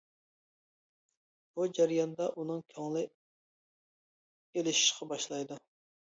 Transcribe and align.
بۇ 1.57 1.65
جەرياندا 1.79 2.29
ئۇنىڭ 2.35 2.63
كۆڭلى 2.73 3.03
ئېلىشىشقا 4.55 5.09
باشلايدۇ. 5.13 5.59